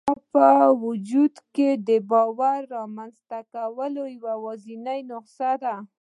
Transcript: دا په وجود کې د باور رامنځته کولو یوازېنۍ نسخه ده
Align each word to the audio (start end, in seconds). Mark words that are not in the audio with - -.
دا 0.07 0.13
په 0.33 0.47
وجود 0.85 1.33
کې 1.55 1.69
د 1.87 1.89
باور 2.11 2.59
رامنځته 2.75 3.39
کولو 3.53 4.03
یوازېنۍ 4.17 4.99
نسخه 5.11 5.51
ده 5.63 5.75